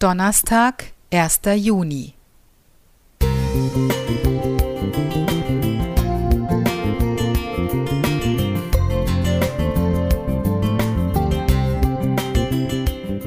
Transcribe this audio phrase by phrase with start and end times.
[0.00, 1.40] Donnerstag, 1.
[1.56, 2.14] Juni.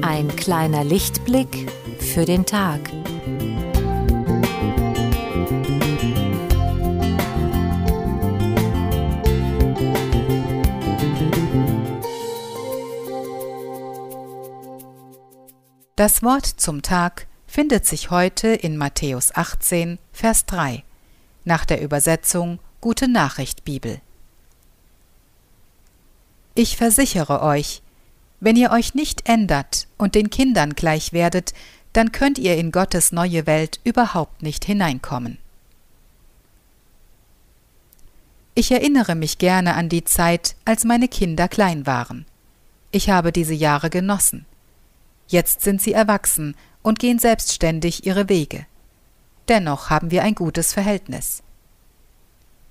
[0.00, 2.80] Ein kleiner Lichtblick für den Tag.
[15.96, 20.84] Das Wort zum Tag findet sich heute in Matthäus 18, Vers 3,
[21.44, 24.00] nach der Übersetzung Gute Nachricht Bibel.
[26.54, 27.82] Ich versichere euch,
[28.40, 31.52] wenn ihr euch nicht ändert und den Kindern gleich werdet,
[31.92, 35.36] dann könnt ihr in Gottes neue Welt überhaupt nicht hineinkommen.
[38.54, 42.24] Ich erinnere mich gerne an die Zeit, als meine Kinder klein waren.
[42.92, 44.46] Ich habe diese Jahre genossen.
[45.32, 48.66] Jetzt sind sie erwachsen und gehen selbstständig ihre Wege.
[49.48, 51.42] Dennoch haben wir ein gutes Verhältnis.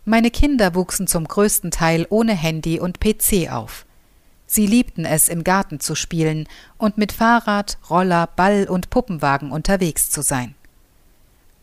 [0.06, 3.88] Meine Kinder wuchsen zum größten Teil ohne Handy und PC auf.
[4.46, 10.12] Sie liebten es, im Garten zu spielen und mit Fahrrad, Roller, Ball und Puppenwagen unterwegs
[10.12, 10.54] zu sein.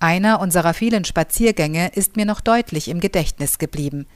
[0.01, 4.07] Einer unserer vielen Spaziergänge ist mir noch deutlich im Gedächtnis geblieben.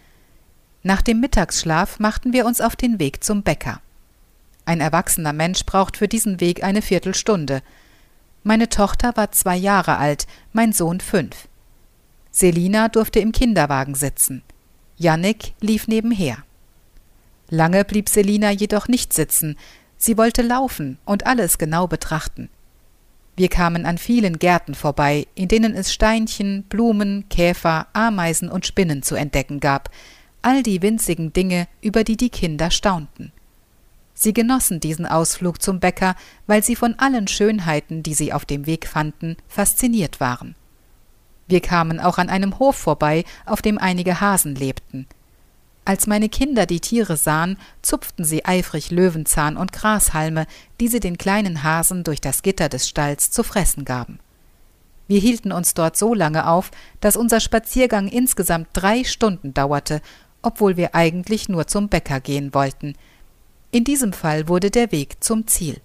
[0.82, 3.80] Nach dem Mittagsschlaf machten wir uns auf den Weg zum Bäcker.
[4.64, 7.62] Ein erwachsener Mensch braucht für diesen Weg eine Viertelstunde.
[8.44, 11.48] Meine Tochter war zwei Jahre alt, mein Sohn fünf.
[12.30, 14.42] Selina durfte im Kinderwagen sitzen.
[14.96, 16.38] Jannik lief nebenher.
[17.50, 19.58] Lange blieb Selina jedoch nicht sitzen.
[19.98, 22.48] Sie wollte laufen und alles genau betrachten.
[23.36, 29.02] Wir kamen an vielen Gärten vorbei, in denen es Steinchen, Blumen, Käfer, Ameisen und Spinnen
[29.02, 29.90] zu entdecken gab,
[30.42, 33.32] all die winzigen Dinge, über die die Kinder staunten.
[34.14, 36.14] Sie genossen diesen Ausflug zum Bäcker,
[36.46, 40.54] weil sie von allen Schönheiten, die sie auf dem Weg fanden, fasziniert waren.
[41.48, 45.06] Wir kamen auch an einem Hof vorbei, auf dem einige Hasen lebten.
[45.84, 50.46] Als meine Kinder die Tiere sahen, zupften sie eifrig Löwenzahn und Grashalme,
[50.78, 54.20] die sie den kleinen Hasen durch das Gitter des Stalls zu fressen gaben.
[55.08, 60.00] Wir hielten uns dort so lange auf, dass unser Spaziergang insgesamt drei Stunden dauerte,
[60.42, 62.94] obwohl wir eigentlich nur zum Bäcker gehen wollten–
[63.72, 65.80] in diesem Fall wurde der Weg zum Ziel.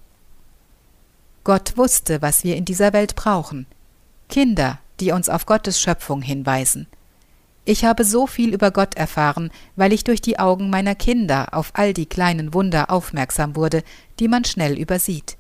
[1.44, 3.66] Gott wusste, was wir in dieser Welt brauchen.
[4.30, 6.88] Kinder, die uns auf Gottes Schöpfung hinweisen.
[7.64, 11.72] Ich habe so viel über Gott erfahren, weil ich durch die Augen meiner Kinder auf
[11.74, 13.84] all die kleinen Wunder aufmerksam wurde,
[14.20, 15.38] die man schnell übersieht.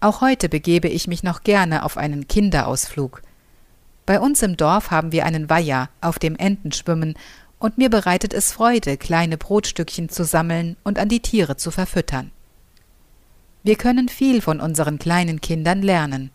[0.00, 3.22] Auch heute begebe ich mich noch gerne auf einen Kinderausflug.
[4.06, 7.14] Bei uns im Dorf haben wir einen Weiher, auf dem Enten schwimmen,
[7.58, 12.30] und mir bereitet es Freude, kleine Brotstückchen zu sammeln und an die Tiere zu verfüttern.
[13.62, 16.30] Wir können viel von unseren kleinen Kindern lernen.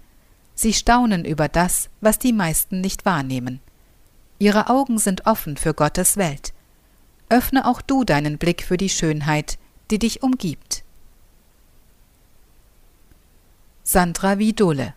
[0.55, 3.59] Sie staunen über das, was die meisten nicht wahrnehmen.
[4.39, 6.53] Ihre Augen sind offen für Gottes Welt.
[7.29, 9.57] Öffne auch du deinen Blick für die Schönheit,
[9.89, 10.83] die dich umgibt.
[13.83, 14.93] Sandra Vidole